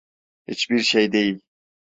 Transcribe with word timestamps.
Hiçbir 0.47 0.79
şey 0.79 1.11
değil. 1.11 1.41